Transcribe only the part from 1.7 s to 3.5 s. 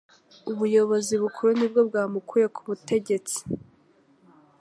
bwamukuye kubutegetsi